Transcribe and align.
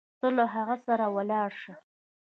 ته 0.19 0.27
له 0.37 0.45
هغه 0.53 0.75
سره 0.85 1.05
ولاړه 1.15 1.57
شه. 1.61 1.73